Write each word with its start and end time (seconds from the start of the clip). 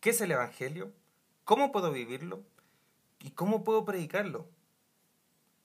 ¿Qué 0.00 0.10
es 0.10 0.20
el 0.20 0.30
Evangelio? 0.30 0.92
¿Cómo 1.42 1.72
puedo 1.72 1.90
vivirlo? 1.90 2.44
¿Y 3.18 3.32
cómo 3.32 3.64
puedo 3.64 3.84
predicarlo? 3.84 4.46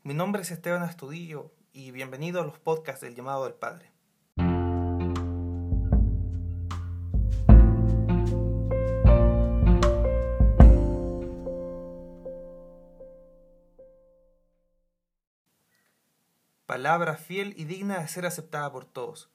Mi 0.01 0.15
nombre 0.15 0.41
es 0.41 0.49
Esteban 0.49 0.81
Astudillo 0.81 1.51
y 1.71 1.91
bienvenido 1.91 2.41
a 2.41 2.43
los 2.43 2.57
podcasts 2.57 3.01
del 3.01 3.13
llamado 3.13 3.43
del 3.43 3.53
Padre. 3.53 3.91
Palabra 16.65 17.17
fiel 17.17 17.53
y 17.55 17.65
digna 17.65 17.99
de 17.99 18.07
ser 18.07 18.25
aceptada 18.25 18.71
por 18.71 18.85
todos. 18.85 19.29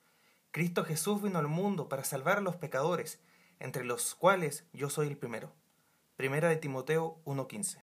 Cristo 0.50 0.84
Jesús 0.84 1.22
vino 1.22 1.38
al 1.38 1.46
mundo 1.46 1.88
para 1.88 2.02
salvar 2.02 2.38
a 2.38 2.40
los 2.40 2.56
pecadores, 2.56 3.20
entre 3.60 3.84
los 3.84 4.14
cuales 4.14 4.64
yo 4.72 4.90
soy 4.90 5.08
el 5.08 5.16
primero. 5.16 5.54
Primera 6.16 6.48
de 6.48 6.56
Timoteo 6.56 7.20
1.15. 7.24 7.82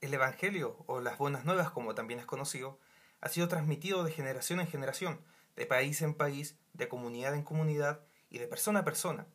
El 0.00 0.14
Evangelio, 0.14 0.84
o 0.86 1.00
las 1.00 1.18
Buenas 1.18 1.44
Nuevas 1.44 1.70
como 1.70 1.94
también 1.94 2.20
es 2.20 2.26
conocido, 2.26 2.78
ha 3.20 3.28
sido 3.28 3.48
transmitido 3.48 4.02
de 4.04 4.12
generación 4.12 4.60
en 4.60 4.66
generación, 4.66 5.20
de 5.56 5.66
país 5.66 6.02
en 6.02 6.14
país, 6.14 6.56
de 6.72 6.88
comunidad 6.88 7.34
en 7.34 7.44
comunidad 7.44 8.00
y 8.30 8.38
de 8.38 8.48
persona 8.48 8.80
a 8.80 8.84
persona. 8.84 9.26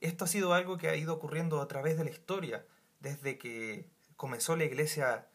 Esto 0.00 0.24
ha 0.24 0.28
sido 0.28 0.54
algo 0.54 0.78
que 0.78 0.88
ha 0.88 0.96
ido 0.96 1.14
ocurriendo 1.14 1.60
a 1.60 1.68
través 1.68 1.98
de 1.98 2.04
la 2.04 2.10
historia, 2.10 2.64
desde 3.00 3.38
que 3.38 3.90
comenzó 4.16 4.56
la 4.56 4.64
iglesia 4.64 5.28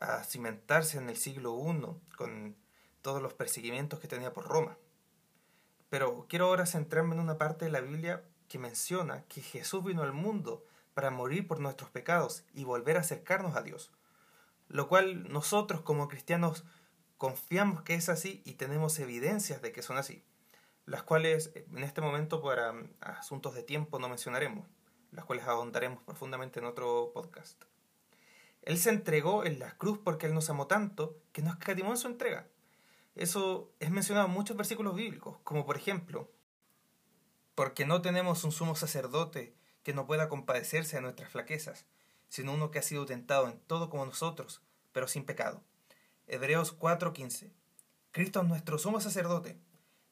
a 0.00 0.24
cimentarse 0.24 0.98
en 0.98 1.08
el 1.08 1.16
siglo 1.16 1.56
I, 1.56 2.16
con 2.16 2.56
todos 3.00 3.22
los 3.22 3.34
perseguimientos 3.34 3.98
que 3.98 4.08
tenía 4.08 4.32
por 4.32 4.46
Roma. 4.46 4.76
Pero 5.88 6.26
quiero 6.28 6.46
ahora 6.46 6.66
centrarme 6.66 7.14
en 7.14 7.20
una 7.20 7.38
parte 7.38 7.64
de 7.64 7.70
la 7.70 7.80
Biblia 7.80 8.24
que 8.52 8.58
menciona 8.58 9.24
que 9.28 9.40
Jesús 9.40 9.82
vino 9.82 10.02
al 10.02 10.12
mundo 10.12 10.62
para 10.92 11.10
morir 11.10 11.48
por 11.48 11.58
nuestros 11.58 11.88
pecados 11.88 12.44
y 12.52 12.64
volver 12.64 12.98
a 12.98 13.00
acercarnos 13.00 13.56
a 13.56 13.62
Dios. 13.62 13.90
Lo 14.68 14.88
cual 14.88 15.32
nosotros 15.32 15.80
como 15.80 16.06
cristianos 16.06 16.62
confiamos 17.16 17.80
que 17.80 17.94
es 17.94 18.10
así 18.10 18.42
y 18.44 18.56
tenemos 18.56 18.98
evidencias 18.98 19.62
de 19.62 19.72
que 19.72 19.80
son 19.80 19.96
así, 19.96 20.22
las 20.84 21.02
cuales 21.02 21.50
en 21.54 21.82
este 21.82 22.02
momento 22.02 22.42
para 22.42 22.74
asuntos 23.00 23.54
de 23.54 23.62
tiempo 23.62 23.98
no 23.98 24.10
mencionaremos, 24.10 24.68
las 25.12 25.24
cuales 25.24 25.46
ahondaremos 25.46 26.02
profundamente 26.02 26.60
en 26.60 26.66
otro 26.66 27.10
podcast. 27.14 27.64
Él 28.60 28.76
se 28.76 28.90
entregó 28.90 29.46
en 29.46 29.60
la 29.60 29.78
cruz 29.78 29.98
porque 30.04 30.26
Él 30.26 30.34
nos 30.34 30.50
amó 30.50 30.66
tanto 30.66 31.16
que 31.32 31.40
nos 31.40 31.54
escatimó 31.54 31.92
en 31.92 31.96
su 31.96 32.06
entrega. 32.06 32.46
Eso 33.14 33.72
es 33.80 33.90
mencionado 33.90 34.26
en 34.26 34.34
muchos 34.34 34.58
versículos 34.58 34.94
bíblicos, 34.94 35.38
como 35.42 35.64
por 35.64 35.78
ejemplo, 35.78 36.28
porque 37.54 37.86
no 37.86 38.02
tenemos 38.02 38.44
un 38.44 38.52
sumo 38.52 38.74
sacerdote 38.74 39.54
que 39.82 39.94
no 39.94 40.06
pueda 40.06 40.28
compadecerse 40.28 40.96
de 40.96 41.02
nuestras 41.02 41.30
flaquezas, 41.30 41.86
sino 42.28 42.54
uno 42.54 42.70
que 42.70 42.78
ha 42.78 42.82
sido 42.82 43.04
tentado 43.04 43.48
en 43.48 43.58
todo 43.60 43.90
como 43.90 44.06
nosotros, 44.06 44.62
pero 44.92 45.08
sin 45.08 45.24
pecado. 45.24 45.62
Hebreos 46.26 46.72
4:15. 46.78 47.50
Cristo 48.10 48.40
es 48.40 48.48
nuestro 48.48 48.78
sumo 48.78 49.00
sacerdote, 49.00 49.58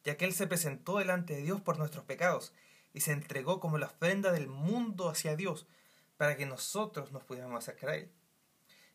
ya 0.04 0.16
que 0.16 0.24
Él 0.24 0.34
se 0.34 0.46
presentó 0.46 0.98
delante 0.98 1.34
de 1.34 1.42
Dios 1.42 1.60
por 1.60 1.78
nuestros 1.78 2.04
pecados 2.04 2.52
y 2.92 3.00
se 3.00 3.12
entregó 3.12 3.60
como 3.60 3.78
la 3.78 3.86
ofrenda 3.86 4.32
del 4.32 4.48
mundo 4.48 5.08
hacia 5.08 5.36
Dios, 5.36 5.66
para 6.16 6.36
que 6.36 6.46
nosotros 6.46 7.12
nos 7.12 7.24
pudiéramos 7.24 7.58
acercar 7.58 7.90
a 7.90 7.96
Él. 7.96 8.10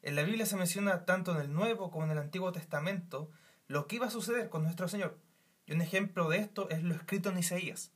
En 0.04 0.16
la 0.16 0.22
Biblia 0.22 0.46
se 0.46 0.56
menciona 0.56 1.06
tanto 1.06 1.32
en 1.34 1.42
el 1.42 1.52
Nuevo 1.52 1.90
como 1.90 2.06
en 2.06 2.12
el 2.12 2.20
Antiguo 2.20 2.52
Testamento 2.52 3.32
lo 3.68 3.88
que 3.88 3.96
iba 3.96 4.06
a 4.06 4.12
suceder 4.12 4.50
con 4.50 4.62
nuestro 4.62 4.88
Señor. 4.88 5.18
Y 5.66 5.74
un 5.74 5.82
ejemplo 5.82 6.30
de 6.30 6.38
esto 6.38 6.70
es 6.70 6.84
lo 6.84 6.94
escrito 6.94 7.30
en 7.30 7.40
Isaías. 7.40 7.92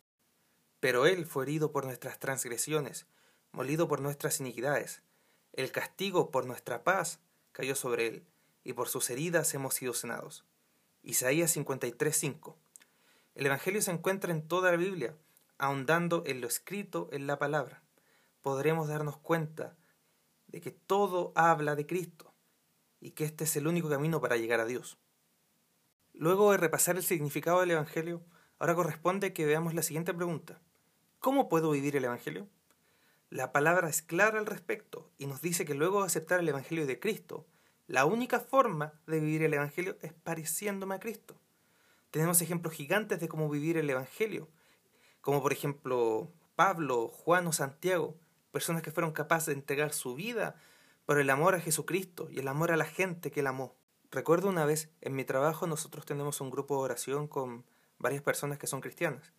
Pero 0.79 1.05
Él 1.05 1.25
fue 1.25 1.43
herido 1.43 1.71
por 1.71 1.85
nuestras 1.85 2.19
transgresiones, 2.19 3.05
molido 3.51 3.87
por 3.87 4.01
nuestras 4.01 4.39
iniquidades. 4.39 5.01
El 5.53 5.71
castigo 5.71 6.31
por 6.31 6.45
nuestra 6.45 6.83
paz 6.83 7.19
cayó 7.51 7.75
sobre 7.75 8.07
Él, 8.07 8.25
y 8.63 8.73
por 8.73 8.87
sus 8.87 9.09
heridas 9.09 9.53
hemos 9.53 9.73
sido 9.73 9.93
sanados. 9.93 10.45
Isaías 11.03 11.55
53:5. 11.55 12.55
El 13.35 13.45
Evangelio 13.45 13.81
se 13.81 13.91
encuentra 13.91 14.31
en 14.31 14.47
toda 14.47 14.71
la 14.71 14.77
Biblia, 14.77 15.15
ahondando 15.57 16.23
en 16.25 16.41
lo 16.41 16.47
escrito 16.47 17.09
en 17.11 17.27
la 17.27 17.39
palabra. 17.39 17.81
Podremos 18.41 18.87
darnos 18.87 19.17
cuenta 19.17 19.75
de 20.47 20.61
que 20.61 20.71
todo 20.71 21.31
habla 21.35 21.75
de 21.75 21.85
Cristo 21.85 22.33
y 22.99 23.11
que 23.11 23.25
este 23.25 23.43
es 23.45 23.55
el 23.55 23.67
único 23.67 23.89
camino 23.89 24.19
para 24.21 24.37
llegar 24.37 24.59
a 24.59 24.65
Dios. 24.65 24.97
Luego 26.13 26.51
de 26.51 26.57
repasar 26.57 26.97
el 26.97 27.03
significado 27.03 27.61
del 27.61 27.71
Evangelio, 27.71 28.21
ahora 28.57 28.75
corresponde 28.75 29.31
que 29.33 29.45
veamos 29.45 29.73
la 29.73 29.83
siguiente 29.83 30.13
pregunta. 30.13 30.59
¿Cómo 31.19 31.49
puedo 31.49 31.71
vivir 31.71 31.97
el 31.97 32.05
Evangelio? 32.05 32.47
La 33.29 33.51
palabra 33.51 33.89
es 33.89 34.01
clara 34.01 34.39
al 34.39 34.45
respecto 34.45 35.11
y 35.17 35.25
nos 35.27 35.41
dice 35.41 35.65
que 35.65 35.73
luego 35.73 35.99
de 35.99 36.05
aceptar 36.05 36.39
el 36.39 36.47
Evangelio 36.47 36.87
de 36.87 36.97
Cristo, 36.97 37.45
la 37.87 38.05
única 38.05 38.39
forma 38.39 38.93
de 39.05 39.19
vivir 39.19 39.43
el 39.43 39.53
Evangelio 39.53 39.97
es 40.01 40.13
pareciéndome 40.13 40.95
a 40.95 41.01
Cristo. 41.01 41.35
Tenemos 42.09 42.41
ejemplos 42.41 42.73
gigantes 42.73 43.19
de 43.19 43.27
cómo 43.27 43.49
vivir 43.49 43.75
el 43.75 43.89
Evangelio, 43.89 44.47
como 45.19 45.41
por 45.41 45.51
ejemplo 45.51 46.31
Pablo, 46.55 47.09
Juan 47.09 47.47
o 47.47 47.51
Santiago, 47.51 48.15
personas 48.53 48.81
que 48.81 48.91
fueron 48.91 49.11
capaces 49.11 49.47
de 49.47 49.59
entregar 49.59 49.91
su 49.91 50.15
vida 50.15 50.55
por 51.05 51.19
el 51.19 51.29
amor 51.31 51.53
a 51.53 51.59
Jesucristo 51.59 52.29
y 52.31 52.39
el 52.39 52.47
amor 52.47 52.71
a 52.71 52.77
la 52.77 52.85
gente 52.85 53.29
que 53.29 53.41
él 53.41 53.47
amó. 53.47 53.75
Recuerdo 54.09 54.47
una 54.47 54.63
vez, 54.63 54.89
en 55.01 55.17
mi 55.17 55.25
trabajo 55.25 55.67
nosotros 55.67 56.05
tenemos 56.05 56.39
un 56.39 56.49
grupo 56.49 56.75
de 56.75 56.83
oración 56.83 57.27
con 57.27 57.65
varias 57.97 58.21
personas 58.21 58.57
que 58.57 58.67
son 58.67 58.79
cristianas. 58.79 59.33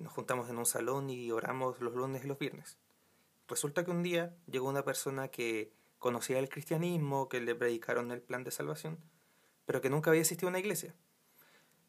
Nos 0.00 0.12
juntamos 0.12 0.48
en 0.50 0.58
un 0.58 0.66
salón 0.66 1.10
y 1.10 1.30
oramos 1.30 1.80
los 1.80 1.94
lunes 1.94 2.24
y 2.24 2.28
los 2.28 2.38
viernes. 2.38 2.78
Resulta 3.48 3.84
que 3.84 3.90
un 3.90 4.02
día 4.02 4.34
llegó 4.46 4.68
una 4.68 4.84
persona 4.84 5.28
que 5.28 5.72
conocía 5.98 6.38
el 6.38 6.48
cristianismo, 6.48 7.28
que 7.28 7.40
le 7.40 7.54
predicaron 7.54 8.10
el 8.10 8.20
plan 8.20 8.44
de 8.44 8.50
salvación, 8.50 8.98
pero 9.64 9.80
que 9.80 9.90
nunca 9.90 10.10
había 10.10 10.22
asistido 10.22 10.48
a 10.48 10.50
una 10.50 10.58
iglesia. 10.58 10.94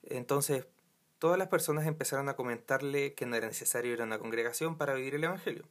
Entonces, 0.04 0.68
todas 1.20 1.38
las 1.38 1.48
personas 1.48 1.86
empezaron 1.86 2.30
a 2.30 2.36
comentarle 2.36 3.14
que 3.14 3.26
no 3.26 3.36
era 3.36 3.48
necesario 3.48 3.94
ir 3.94 4.02
a 4.02 4.06
una 4.06 4.20
congregación 4.20 4.78
para 4.78 4.94
vivir 4.94 5.16
el 5.16 5.24
Evangelio, 5.24 5.68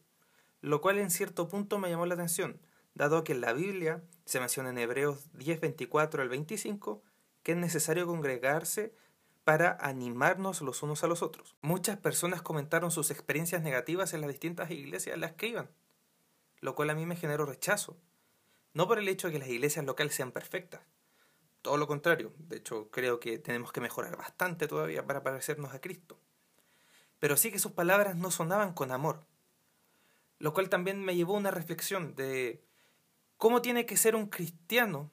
lo 0.61 0.81
cual 0.81 0.99
en 0.99 1.09
cierto 1.09 1.47
punto 1.47 1.79
me 1.79 1.89
llamó 1.89 2.05
la 2.05 2.15
atención, 2.15 2.59
dado 2.93 3.23
que 3.23 3.33
en 3.33 3.41
la 3.41 3.53
Biblia 3.53 4.03
se 4.25 4.39
menciona 4.39 4.69
en 4.69 4.77
Hebreos 4.77 5.29
10, 5.33 5.61
24 5.61 6.21
al 6.21 6.29
25 6.29 7.01
que 7.47 7.53
es 7.53 7.57
necesario 7.57 8.05
congregarse 8.05 8.93
para 9.47 9.77
animarnos 9.79 10.61
los 10.61 10.83
unos 10.83 11.05
a 11.05 11.07
los 11.07 11.21
otros. 11.21 11.55
Muchas 11.61 11.95
personas 11.95 12.41
comentaron 12.41 12.91
sus 12.91 13.11
experiencias 13.11 13.61
negativas 13.61 14.13
en 14.13 14.19
las 14.19 14.29
distintas 14.29 14.69
iglesias 14.71 15.13
en 15.13 15.21
las 15.21 15.35
que 15.35 15.47
iban, 15.47 15.69
lo 16.59 16.75
cual 16.75 16.89
a 16.89 16.95
mí 16.95 17.05
me 17.05 17.15
generó 17.15 17.45
rechazo. 17.45 17.95
No 18.73 18.89
por 18.89 18.99
el 18.99 19.07
hecho 19.07 19.27
de 19.27 19.31
que 19.31 19.39
las 19.39 19.47
iglesias 19.47 19.85
locales 19.85 20.15
sean 20.15 20.33
perfectas, 20.33 20.81
todo 21.61 21.77
lo 21.77 21.87
contrario, 21.87 22.33
de 22.39 22.57
hecho 22.57 22.91
creo 22.91 23.21
que 23.21 23.39
tenemos 23.39 23.71
que 23.71 23.79
mejorar 23.79 24.17
bastante 24.17 24.67
todavía 24.67 25.07
para 25.07 25.23
parecernos 25.23 25.73
a 25.73 25.79
Cristo. 25.79 26.19
Pero 27.17 27.37
sí 27.37 27.49
que 27.49 27.59
sus 27.59 27.71
palabras 27.71 28.17
no 28.17 28.31
sonaban 28.31 28.73
con 28.73 28.91
amor, 28.91 29.23
lo 30.39 30.51
cual 30.51 30.67
también 30.67 31.01
me 31.01 31.15
llevó 31.15 31.35
a 31.35 31.39
una 31.39 31.51
reflexión 31.51 32.15
de 32.15 32.65
¿Cómo 33.37 33.61
tiene 33.61 33.85
que 33.85 33.95
ser 33.95 34.13
un 34.17 34.27
cristiano 34.27 35.09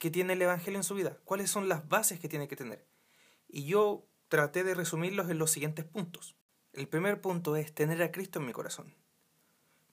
que 0.00 0.10
tiene 0.10 0.32
el 0.32 0.42
Evangelio 0.42 0.80
en 0.80 0.84
su 0.84 0.96
vida? 0.96 1.16
¿Cuáles 1.24 1.48
son 1.48 1.68
las 1.68 1.88
bases 1.88 2.18
que 2.18 2.28
tiene 2.28 2.48
que 2.48 2.56
tener? 2.56 2.84
Y 3.48 3.64
yo 3.64 4.04
traté 4.28 4.62
de 4.64 4.74
resumirlos 4.74 5.30
en 5.30 5.38
los 5.38 5.50
siguientes 5.50 5.84
puntos. 5.84 6.36
El 6.72 6.86
primer 6.86 7.20
punto 7.20 7.56
es 7.56 7.74
tener 7.74 8.02
a 8.02 8.12
Cristo 8.12 8.38
en 8.38 8.46
mi 8.46 8.52
corazón. 8.52 8.94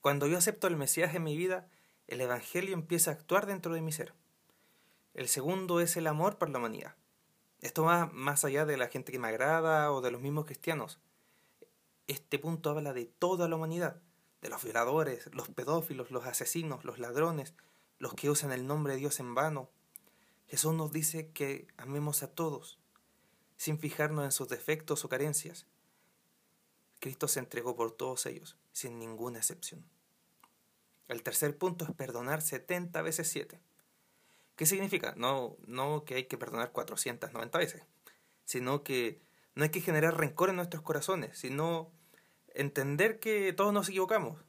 Cuando 0.00 0.26
yo 0.26 0.38
acepto 0.38 0.66
el 0.66 0.76
Mesías 0.76 1.14
en 1.14 1.24
mi 1.24 1.36
vida, 1.36 1.68
el 2.06 2.20
Evangelio 2.20 2.74
empieza 2.74 3.10
a 3.10 3.14
actuar 3.14 3.46
dentro 3.46 3.74
de 3.74 3.80
mi 3.80 3.92
ser. 3.92 4.14
El 5.14 5.28
segundo 5.28 5.80
es 5.80 5.96
el 5.96 6.06
amor 6.06 6.38
por 6.38 6.50
la 6.50 6.58
humanidad. 6.58 6.94
Esto 7.60 7.84
va 7.84 8.06
más 8.12 8.44
allá 8.44 8.66
de 8.66 8.76
la 8.76 8.88
gente 8.88 9.10
que 9.10 9.18
me 9.18 9.28
agrada 9.28 9.90
o 9.90 10.02
de 10.02 10.10
los 10.10 10.20
mismos 10.20 10.44
cristianos. 10.44 11.00
Este 12.06 12.38
punto 12.38 12.70
habla 12.70 12.92
de 12.92 13.06
toda 13.06 13.48
la 13.48 13.56
humanidad 13.56 14.00
de 14.42 14.50
los 14.50 14.62
violadores, 14.62 15.28
los 15.34 15.48
pedófilos, 15.48 16.10
los 16.10 16.26
asesinos, 16.26 16.84
los 16.84 16.98
ladrones, 16.98 17.54
los 17.98 18.14
que 18.14 18.30
usan 18.30 18.52
el 18.52 18.66
nombre 18.66 18.92
de 18.92 19.00
Dios 19.00 19.18
en 19.18 19.34
vano. 19.34 19.70
Jesús 20.46 20.74
nos 20.74 20.92
dice 20.92 21.32
que 21.32 21.66
amemos 21.76 22.22
a 22.22 22.32
todos, 22.32 22.78
sin 23.56 23.78
fijarnos 23.78 24.24
en 24.24 24.32
sus 24.32 24.48
defectos 24.48 25.04
o 25.04 25.08
carencias. 25.08 25.66
Cristo 27.00 27.28
se 27.28 27.40
entregó 27.40 27.76
por 27.76 27.92
todos 27.92 28.26
ellos, 28.26 28.56
sin 28.72 28.98
ninguna 28.98 29.38
excepción. 29.38 29.84
El 31.08 31.22
tercer 31.22 31.56
punto 31.56 31.84
es 31.84 31.92
perdonar 31.92 32.42
70 32.42 33.00
veces 33.02 33.28
7. 33.28 33.60
¿Qué 34.56 34.66
significa? 34.66 35.14
No, 35.16 35.56
no 35.66 36.04
que 36.04 36.14
hay 36.14 36.24
que 36.24 36.38
perdonar 36.38 36.72
490 36.72 37.58
veces, 37.58 37.82
sino 38.44 38.82
que 38.82 39.20
no 39.54 39.64
hay 39.64 39.70
que 39.70 39.80
generar 39.80 40.16
rencor 40.16 40.50
en 40.50 40.56
nuestros 40.56 40.82
corazones, 40.82 41.38
sino 41.38 41.92
entender 42.54 43.20
que 43.20 43.52
todos 43.52 43.72
nos 43.72 43.88
equivocamos. 43.88 44.40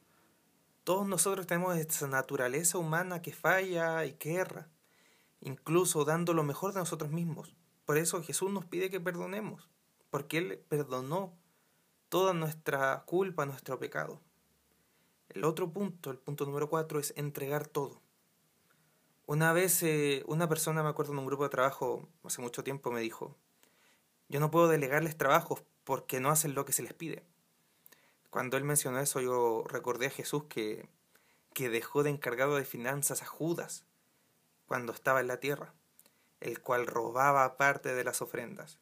Todos 0.82 1.06
nosotros 1.06 1.46
tenemos 1.46 1.76
esa 1.76 2.08
naturaleza 2.08 2.78
humana 2.78 3.20
que 3.20 3.32
falla 3.32 4.06
y 4.06 4.14
que 4.14 4.36
erra, 4.36 4.68
incluso 5.40 6.04
dando 6.04 6.32
lo 6.32 6.42
mejor 6.42 6.72
de 6.72 6.80
nosotros 6.80 7.10
mismos. 7.10 7.54
Por 7.88 7.96
eso 7.96 8.22
Jesús 8.22 8.52
nos 8.52 8.66
pide 8.66 8.90
que 8.90 9.00
perdonemos, 9.00 9.66
porque 10.10 10.36
Él 10.36 10.62
perdonó 10.68 11.32
toda 12.10 12.34
nuestra 12.34 13.02
culpa, 13.06 13.46
nuestro 13.46 13.78
pecado. 13.78 14.20
El 15.30 15.42
otro 15.42 15.72
punto, 15.72 16.10
el 16.10 16.18
punto 16.18 16.44
número 16.44 16.68
cuatro, 16.68 17.00
es 17.00 17.14
entregar 17.16 17.66
todo. 17.66 18.02
Una 19.24 19.54
vez 19.54 19.82
eh, 19.82 20.22
una 20.26 20.50
persona, 20.50 20.82
me 20.82 20.90
acuerdo 20.90 21.14
en 21.14 21.20
un 21.20 21.24
grupo 21.24 21.44
de 21.44 21.48
trabajo 21.48 22.06
hace 22.24 22.42
mucho 22.42 22.62
tiempo, 22.62 22.90
me 22.90 23.00
dijo, 23.00 23.38
yo 24.28 24.38
no 24.38 24.50
puedo 24.50 24.68
delegarles 24.68 25.16
trabajos 25.16 25.62
porque 25.84 26.20
no 26.20 26.28
hacen 26.28 26.54
lo 26.54 26.66
que 26.66 26.74
se 26.74 26.82
les 26.82 26.92
pide. 26.92 27.24
Cuando 28.28 28.58
él 28.58 28.64
mencionó 28.64 28.98
eso, 28.98 29.22
yo 29.22 29.64
recordé 29.66 30.08
a 30.08 30.10
Jesús 30.10 30.44
que, 30.50 30.90
que 31.54 31.70
dejó 31.70 32.02
de 32.02 32.10
encargado 32.10 32.56
de 32.56 32.66
finanzas 32.66 33.22
a 33.22 33.26
Judas 33.26 33.86
cuando 34.66 34.92
estaba 34.92 35.20
en 35.22 35.28
la 35.28 35.40
tierra, 35.40 35.72
el 36.40 36.60
cual 36.60 36.86
robaba 36.86 37.56
parte 37.56 37.94
de 37.94 38.04
las 38.04 38.22
ofrendas. 38.22 38.78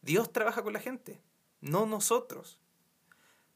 Dios 0.00 0.32
trabaja 0.32 0.62
con 0.62 0.72
la 0.72 0.80
gente, 0.80 1.22
no 1.60 1.86
nosotros. 1.86 2.58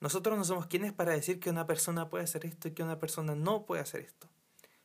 Nosotros 0.00 0.37
no 0.37 0.44
somos 0.44 0.67
quienes 0.67 0.93
para 0.93 1.12
decir 1.12 1.41
que 1.41 1.50
una 1.50 1.67
persona 1.67 2.11
puede 2.11 2.25
hacer 2.25 2.44
esto 2.44 2.69
y 2.69 2.73
que 2.73 2.82
una 2.82 2.99
persona 2.99 3.35
no 3.35 3.64
puede 3.64 3.82
hacer 3.82 4.03
esto. 4.03 4.29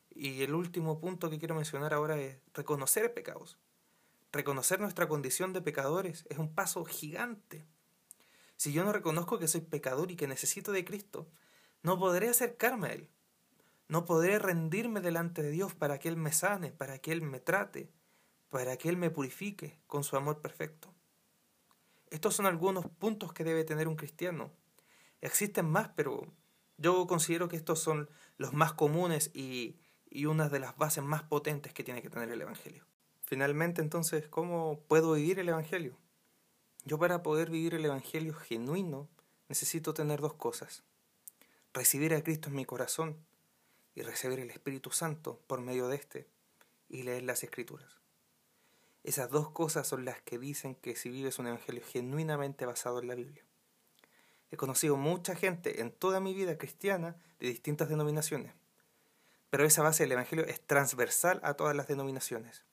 Y 0.09 0.41
el 0.43 0.55
último 0.55 0.99
punto 0.99 1.29
que 1.29 1.39
quiero 1.39 1.55
mencionar 1.55 1.93
ahora 1.93 2.17
es 2.17 2.37
reconocer 2.53 3.13
pecados. 3.13 3.57
Reconocer 4.31 4.79
nuestra 4.79 5.07
condición 5.07 5.51
de 5.53 5.61
pecadores 5.61 6.25
es 6.29 6.37
un 6.37 6.53
paso 6.53 6.85
gigante. 6.85 7.65
Si 8.55 8.71
yo 8.71 8.83
no 8.85 8.93
reconozco 8.93 9.39
que 9.39 9.47
soy 9.47 9.61
pecador 9.61 10.11
y 10.11 10.15
que 10.15 10.27
necesito 10.27 10.71
de 10.71 10.85
Cristo, 10.85 11.27
no 11.83 11.99
podré 11.99 12.29
acercarme 12.29 12.87
a 12.87 12.93
Él. 12.93 13.09
No 13.87 14.05
podré 14.05 14.39
rendirme 14.39 15.01
delante 15.01 15.43
de 15.43 15.51
Dios 15.51 15.73
para 15.73 15.99
que 15.99 16.07
Él 16.07 16.15
me 16.15 16.31
sane, 16.31 16.71
para 16.71 16.99
que 16.99 17.11
Él 17.11 17.21
me 17.21 17.39
trate, 17.39 17.91
para 18.51 18.77
que 18.77 18.89
Él 18.89 18.97
me 18.97 19.09
purifique 19.09 19.79
con 19.87 20.03
su 20.03 20.15
amor 20.15 20.39
perfecto. 20.41 20.93
Estos 22.11 22.35
son 22.35 22.45
algunos 22.45 22.85
puntos 22.85 23.33
que 23.33 23.43
debe 23.43 23.63
tener 23.63 23.87
un 23.87 23.95
cristiano. 23.95 24.51
Existen 25.21 25.65
más, 25.65 25.89
pero 25.95 26.31
yo 26.77 27.07
considero 27.07 27.47
que 27.47 27.55
estos 27.55 27.79
son 27.79 28.11
los 28.37 28.53
más 28.53 28.73
comunes 28.73 29.31
y 29.33 29.79
y 30.11 30.25
una 30.25 30.49
de 30.49 30.59
las 30.59 30.77
bases 30.77 31.03
más 31.03 31.23
potentes 31.23 31.73
que 31.73 31.83
tiene 31.83 32.01
que 32.01 32.09
tener 32.09 32.29
el 32.29 32.41
Evangelio. 32.41 32.85
Finalmente, 33.21 33.81
entonces, 33.81 34.27
¿cómo 34.27 34.81
puedo 34.87 35.13
vivir 35.13 35.39
el 35.39 35.49
Evangelio? 35.49 35.97
Yo 36.83 36.99
para 36.99 37.23
poder 37.23 37.49
vivir 37.49 37.73
el 37.73 37.85
Evangelio 37.85 38.33
genuino 38.33 39.07
necesito 39.47 39.93
tener 39.93 40.19
dos 40.19 40.33
cosas. 40.33 40.83
Recibir 41.73 42.13
a 42.13 42.21
Cristo 42.21 42.49
en 42.49 42.55
mi 42.55 42.65
corazón 42.65 43.15
y 43.95 44.01
recibir 44.01 44.39
el 44.39 44.49
Espíritu 44.49 44.91
Santo 44.91 45.39
por 45.47 45.61
medio 45.61 45.87
de 45.87 45.95
éste 45.95 46.27
y 46.89 47.03
leer 47.03 47.23
las 47.23 47.43
Escrituras. 47.43 48.00
Esas 49.03 49.29
dos 49.29 49.49
cosas 49.49 49.87
son 49.87 50.05
las 50.05 50.21
que 50.21 50.37
dicen 50.37 50.75
que 50.75 50.95
si 50.95 51.09
vives 51.09 51.39
un 51.39 51.47
Evangelio 51.47 51.81
genuinamente 51.85 52.65
basado 52.65 52.99
en 52.99 53.07
la 53.07 53.15
Biblia. 53.15 53.43
He 54.51 54.57
conocido 54.57 54.97
mucha 54.97 55.35
gente 55.35 55.81
en 55.81 55.91
toda 55.91 56.19
mi 56.19 56.33
vida 56.33 56.57
cristiana 56.57 57.15
de 57.39 57.47
distintas 57.47 57.89
denominaciones 57.89 58.53
pero 59.51 59.65
esa 59.65 59.83
base 59.83 60.03
del 60.03 60.13
Evangelio 60.13 60.45
es 60.45 60.65
transversal 60.65 61.41
a 61.43 61.53
todas 61.55 61.75
las 61.75 61.87
denominaciones. 61.87 62.63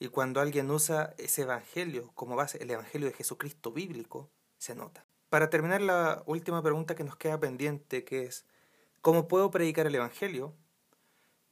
Y 0.00 0.08
cuando 0.08 0.40
alguien 0.40 0.70
usa 0.70 1.14
ese 1.18 1.42
Evangelio 1.42 2.10
como 2.14 2.34
base, 2.34 2.60
el 2.60 2.70
Evangelio 2.70 3.06
de 3.06 3.14
Jesucristo 3.14 3.70
bíblico, 3.70 4.28
se 4.58 4.74
nota. 4.74 5.06
Para 5.30 5.50
terminar 5.50 5.80
la 5.80 6.24
última 6.26 6.62
pregunta 6.62 6.96
que 6.96 7.04
nos 7.04 7.16
queda 7.16 7.38
pendiente, 7.38 8.04
que 8.04 8.24
es, 8.24 8.44
¿cómo 9.02 9.28
puedo 9.28 9.52
predicar 9.52 9.86
el 9.86 9.94
Evangelio? 9.94 10.52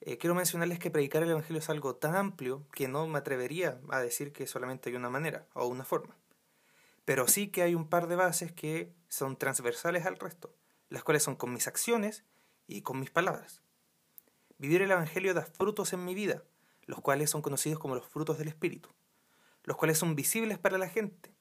Eh, 0.05 0.19
quiero 0.19 0.35
mencionarles 0.35 0.81
que 0.81 0.91
predicar 0.91 1.23
el 1.23 1.31
Evangelio 1.31 1.61
es 1.61 1.71
algo 1.71 1.95
tan 1.95 2.17
amplio 2.17 2.67
que 2.73 2.89
no 2.89 3.07
me 3.07 3.19
atrevería 3.19 3.81
a 3.89 4.01
decir 4.01 4.33
que 4.33 4.49
solamente 4.49 4.91
hay 4.91 4.97
una 4.97 5.11
manera 5.11 5.47
o 5.55 5.67
una 5.67 5.85
forma. 5.85 6.17
Pero 7.05 7.29
sí 7.29 7.49
que 7.49 7.63
hay 7.63 7.77
un 7.77 7.89
par 7.89 8.09
de 8.09 8.17
bases 8.17 8.51
que 8.51 8.93
son 9.09 9.37
transversales 9.37 10.05
al 10.05 10.19
resto, 10.19 10.53
las 10.89 11.05
cuales 11.05 11.23
son 11.23 11.37
con 11.37 11.53
mis 11.53 11.69
acciones 11.69 12.25
y 12.67 12.83
con 12.83 12.99
mis 12.99 13.13
palabras. 13.13 13.63
Vivir 14.59 14.83
el 14.83 14.91
Evangelio 14.91 15.35
da 15.35 15.43
frutos 15.43 15.93
en 15.93 16.05
mi 16.05 16.17
vida, 16.17 16.43
los 16.87 17.01
cuales 17.01 17.31
son 17.31 17.41
conocidos 17.41 17.79
como 17.79 17.95
los 17.95 18.07
frutos 18.09 18.39
del 18.39 18.49
Espíritu, 18.49 18.89
los 19.63 19.77
cuales 19.77 19.99
son 19.99 20.17
visibles 20.17 20.59
para 20.59 20.79
la 20.79 20.89
gente. 20.89 21.33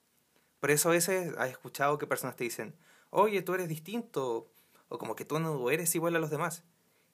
Por 0.59 0.69
eso 0.69 0.89
a 0.89 0.91
veces 0.91 1.33
has 1.39 1.49
escuchado 1.49 1.97
que 1.97 2.05
personas 2.05 2.35
te 2.35 2.43
dicen, 2.43 2.75
oye, 3.09 3.41
tú 3.41 3.55
eres 3.55 3.69
distinto, 3.69 4.51
o 4.87 4.99
como 4.99 5.15
que 5.15 5.25
tú 5.25 5.39
no 5.39 5.71
eres 5.71 5.95
igual 5.95 6.15
a 6.15 6.19
los 6.19 6.29
demás. 6.29 6.63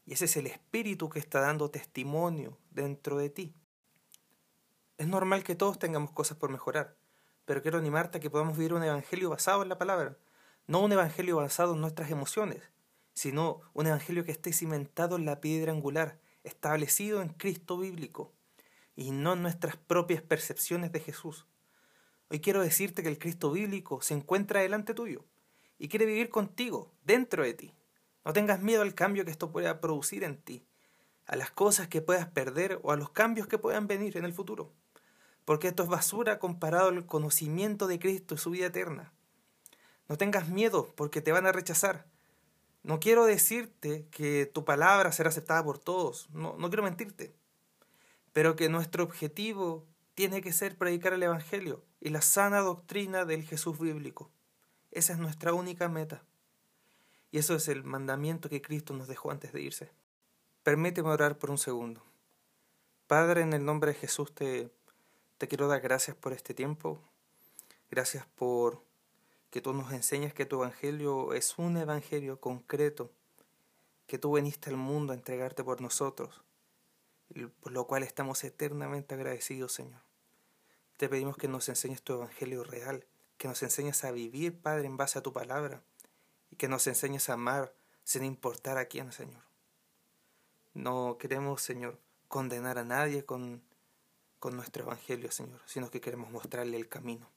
Y 0.08 0.14
ese 0.14 0.26
es 0.26 0.38
el 0.38 0.48
Espíritu 0.48 1.10
que 1.10 1.20
está 1.20 1.42
dando 1.42 1.70
testimonio 1.70 2.58
dentro 2.72 3.18
de 3.18 3.30
ti. 3.30 3.54
Es 4.98 5.06
normal 5.06 5.44
que 5.44 5.54
todos 5.54 5.78
tengamos 5.78 6.12
cosas 6.12 6.38
por 6.38 6.50
mejorar, 6.50 6.96
pero 7.44 7.62
quiero 7.62 7.78
animarte 7.78 8.18
a 8.18 8.22
que 8.22 8.30
podamos 8.30 8.58
vivir 8.58 8.74
un 8.74 8.84
Evangelio 8.84 9.30
basado 9.30 9.62
en 9.64 9.70
la 9.70 9.78
palabra, 9.78 10.18
no 10.66 10.80
un 10.80 10.94
Evangelio 10.94 11.36
basado 11.36 11.74
en 11.74 11.82
nuestras 11.82 12.10
emociones, 12.10 12.64
sino 13.14 13.62
un 13.74 13.88
evangelio 13.88 14.24
que 14.24 14.32
esté 14.32 14.54
cimentado 14.54 15.18
en 15.18 15.26
la 15.26 15.42
piedra 15.42 15.72
angular, 15.72 16.20
establecido 16.44 17.22
en 17.22 17.30
Cristo 17.30 17.78
bíblico, 17.78 18.32
y 18.96 19.12
no 19.12 19.34
en 19.34 19.42
nuestras 19.42 19.76
propias 19.76 20.22
percepciones 20.22 20.92
de 20.92 21.02
Jesús. 21.02 21.48
Hoy 22.30 22.40
quiero 22.40 22.62
decirte 22.62 23.04
que 23.04 23.10
el 23.10 23.20
Cristo 23.20 23.52
bíblico 23.52 24.02
se 24.02 24.14
encuentra 24.14 24.62
delante 24.62 24.94
tuyo 24.94 25.26
y 25.78 25.90
quiere 25.90 26.06
vivir 26.06 26.30
contigo, 26.30 26.94
dentro 27.04 27.44
de 27.44 27.54
ti. 27.54 27.74
No 28.28 28.34
tengas 28.34 28.62
miedo 28.62 28.82
al 28.82 28.94
cambio 28.94 29.24
que 29.24 29.32
esto 29.32 29.54
pueda 29.54 29.80
producir 29.80 30.26
en 30.26 30.36
ti, 30.36 30.68
a 31.28 31.38
las 31.38 31.50
cosas 31.50 31.88
que 31.88 32.02
puedas 32.02 32.28
perder 32.28 32.78
o 32.84 32.92
a 32.92 32.98
los 32.98 33.10
cambios 33.12 33.48
que 33.48 33.58
puedan 33.58 33.88
venir 33.88 34.18
en 34.18 34.26
el 34.26 34.34
futuro. 34.34 34.74
Porque 35.46 35.70
esto 35.70 35.84
es 35.84 35.88
basura 35.88 36.38
comparado 36.38 36.90
al 36.90 37.06
conocimiento 37.06 37.88
de 37.88 38.00
Cristo 38.00 38.36
y 38.36 38.38
su 38.38 38.50
vida 38.50 38.66
eterna. 38.66 39.14
No 40.10 40.18
tengas 40.18 40.50
miedo 40.50 40.94
porque 40.98 41.22
te 41.22 41.32
van 41.32 41.46
a 41.46 41.54
rechazar, 41.54 42.06
no 42.84 43.00
quiero 43.00 43.24
decirte 43.24 44.10
que 44.12 44.46
tu 44.46 44.66
palabra 44.66 45.14
será 45.14 45.30
aceptada 45.30 45.64
por 45.64 45.80
todos, 45.80 46.30
no, 46.32 46.58
no 46.58 46.68
quiero 46.68 46.84
mentirte, 46.84 47.34
pero 48.34 48.58
que 48.58 48.68
nuestro 48.68 49.06
objetivo 49.06 49.88
tiene 50.16 50.42
que 50.42 50.52
ser 50.52 50.78
predicar 50.78 51.14
el 51.14 51.24
Evangelio 51.24 51.86
y 52.02 52.10
la 52.10 52.22
sana 52.22 52.60
doctrina 52.60 53.24
del 53.24 53.44
Jesús 53.46 53.80
bíblico. 53.80 54.30
Esa 54.92 55.14
es 55.14 55.20
nuestra 55.20 55.54
única 55.54 55.88
meta. 55.88 56.26
Y 57.32 57.40
eso 57.40 57.56
es 57.56 57.68
el 57.68 57.84
mandamiento 57.84 58.50
que 58.50 58.62
Cristo 58.62 58.94
nos 58.94 59.08
dejó 59.08 59.32
antes 59.32 59.54
de 59.54 59.62
irse. 59.62 59.92
Permíteme 60.64 61.10
orar 61.10 61.38
por 61.38 61.52
un 61.52 61.58
segundo. 61.58 62.04
Padre, 63.08 63.42
en 63.42 63.54
el 63.54 63.64
nombre 63.64 63.94
de 63.94 64.00
Jesús 64.00 64.34
te, 64.34 64.70
te 65.38 65.48
quiero 65.48 65.68
dar 65.68 65.82
gracias 65.82 66.16
por 66.16 66.34
este 66.34 66.54
tiempo. 66.54 67.02
Gracias 67.90 68.26
por 68.36 68.84
que 69.50 69.62
tú 69.62 69.74
nos 69.74 69.92
enseñas 69.94 70.34
que 70.34 70.46
tu 70.46 70.58
evangelio 70.58 71.34
es 71.34 71.58
un 71.58 71.78
evangelio 71.78 72.40
concreto, 72.40 73.12
que 74.06 74.18
tú 74.18 74.36
viniste 74.36 74.70
al 74.70 74.78
mundo 74.78 75.14
a 75.14 75.16
entregarte 75.16 75.64
por 75.64 75.82
nosotros, 75.82 76.44
por 77.62 77.72
lo 77.72 77.88
cual 77.88 78.04
estamos 78.04 78.44
eternamente 78.44 79.16
agradecidos, 79.16 79.72
Señor. 79.72 80.02
Te 80.98 81.08
pedimos 81.08 81.38
que 81.38 81.48
nos 81.48 81.70
enseñes 81.70 82.02
tu 82.02 82.14
evangelio 82.14 82.64
real, 82.64 83.06
que 83.38 83.48
nos 83.48 83.62
enseñes 83.64 84.04
a 84.04 84.12
vivir, 84.12 84.60
Padre, 84.60 84.88
en 84.88 84.98
base 84.98 85.20
a 85.20 85.24
tu 85.24 85.32
palabra, 85.32 85.82
y 86.50 86.56
que 86.56 86.68
nos 86.68 86.88
enseñes 86.88 87.30
a 87.30 87.34
amar 87.34 87.74
sin 88.04 88.24
importar 88.24 88.78
a 88.78 88.86
quién, 88.86 89.12
Señor. 89.12 89.44
No 90.74 91.18
queremos, 91.20 91.62
Señor, 91.62 92.00
condenar 92.28 92.78
a 92.78 92.84
nadie 92.84 93.26
con, 93.26 93.62
con 94.40 94.56
nuestro 94.56 94.84
evangelio, 94.84 95.32
Señor, 95.32 95.60
sino 95.66 95.90
que 95.90 96.02
queremos 96.02 96.32
mostrarle 96.32 96.78
el 96.78 96.88
camino. 96.88 97.30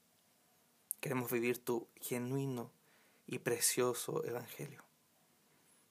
Queremos 0.99 1.31
vivir 1.31 1.63
tu 1.63 1.87
genuino 1.99 2.71
y 3.25 3.39
precioso 3.39 4.23
evangelio. 4.25 4.83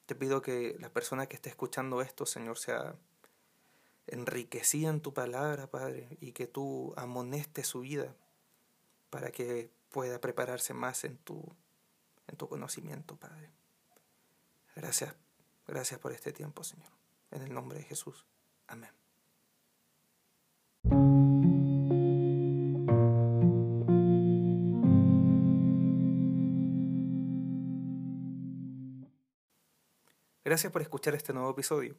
Te 0.05 0.15
pido 0.15 0.41
que 0.41 0.77
la 0.79 0.89
persona 0.89 1.27
que 1.27 1.35
esté 1.35 1.49
escuchando 1.49 2.01
esto, 2.01 2.25
Señor, 2.25 2.57
sea 2.57 2.95
enriquecida 4.07 4.89
en 4.89 5.01
tu 5.01 5.13
palabra, 5.13 5.67
Padre, 5.67 6.17
y 6.19 6.31
que 6.33 6.47
tú 6.47 6.93
amonestes 6.97 7.67
su 7.67 7.81
vida 7.81 8.15
para 9.09 9.31
que 9.31 9.69
pueda 9.89 10.19
prepararse 10.19 10.73
más 10.73 11.03
en 11.03 11.17
tu, 11.17 11.53
en 12.27 12.37
tu 12.37 12.47
conocimiento, 12.47 13.15
Padre. 13.15 13.51
Gracias, 14.75 15.15
gracias 15.67 15.99
por 15.99 16.11
este 16.11 16.31
tiempo, 16.31 16.63
Señor. 16.63 16.91
En 17.31 17.41
el 17.41 17.53
nombre 17.53 17.79
de 17.79 17.83
Jesús. 17.85 18.25
Amén. 18.67 18.91
Gracias 30.43 30.73
por 30.73 30.81
escuchar 30.81 31.15
este 31.15 31.31
nuevo 31.31 31.51
episodio. 31.51 31.95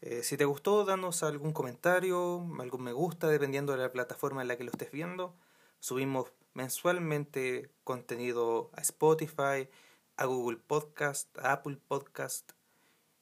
Eh, 0.00 0.22
si 0.22 0.36
te 0.36 0.44
gustó, 0.44 0.84
danos 0.84 1.22
algún 1.22 1.52
comentario, 1.52 2.44
algún 2.60 2.82
me 2.82 2.92
gusta, 2.92 3.28
dependiendo 3.28 3.72
de 3.72 3.78
la 3.78 3.92
plataforma 3.92 4.42
en 4.42 4.48
la 4.48 4.56
que 4.56 4.64
lo 4.64 4.70
estés 4.70 4.90
viendo. 4.90 5.34
Subimos 5.80 6.32
mensualmente 6.54 7.70
contenido 7.84 8.70
a 8.74 8.80
Spotify, 8.80 9.68
a 10.16 10.24
Google 10.24 10.58
Podcast, 10.58 11.36
a 11.38 11.52
Apple 11.52 11.78
Podcast 11.86 12.52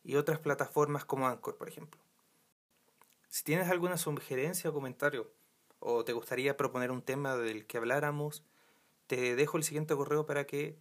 y 0.02 0.16
otras 0.16 0.38
plataformas 0.38 1.04
como 1.04 1.26
Anchor, 1.26 1.56
por 1.56 1.68
ejemplo. 1.68 2.00
Si 3.28 3.44
tienes 3.44 3.68
alguna 3.68 3.98
sugerencia 3.98 4.70
o 4.70 4.72
comentario, 4.72 5.30
o 5.78 6.04
te 6.04 6.14
gustaría 6.14 6.56
proponer 6.56 6.90
un 6.90 7.02
tema 7.02 7.36
del 7.36 7.66
que 7.66 7.76
habláramos, 7.76 8.42
te 9.06 9.36
dejo 9.36 9.58
el 9.58 9.64
siguiente 9.64 9.94
correo 9.94 10.24
para 10.24 10.46
que 10.46 10.78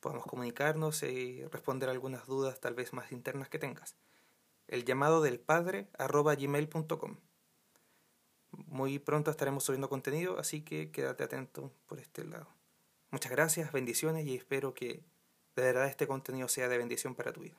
podamos 0.00 0.26
comunicarnos 0.26 1.02
y 1.02 1.44
responder 1.46 1.88
algunas 1.88 2.26
dudas 2.26 2.60
tal 2.60 2.74
vez 2.74 2.92
más 2.92 3.12
internas 3.12 3.48
que 3.48 3.58
tengas. 3.58 3.96
El 4.66 4.84
llamado 4.84 5.22
del 5.22 5.38
padre 5.38 5.88
arroba 5.96 6.34
gmail.com. 6.34 7.16
Muy 8.66 8.98
pronto 8.98 9.30
estaremos 9.30 9.64
subiendo 9.64 9.88
contenido, 9.88 10.38
así 10.38 10.62
que 10.62 10.90
quédate 10.90 11.24
atento 11.24 11.72
por 11.86 11.98
este 11.98 12.24
lado. 12.24 12.48
Muchas 13.10 13.32
gracias, 13.32 13.72
bendiciones 13.72 14.26
y 14.26 14.34
espero 14.34 14.74
que 14.74 15.02
de 15.56 15.62
verdad 15.62 15.86
este 15.86 16.06
contenido 16.06 16.48
sea 16.48 16.68
de 16.68 16.78
bendición 16.78 17.14
para 17.14 17.32
tu 17.32 17.42
vida. 17.42 17.56